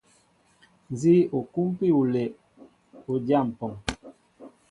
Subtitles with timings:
[0.93, 2.31] Nzi o kumpi olɛʼ,
[3.11, 3.73] o dya mpɔŋ.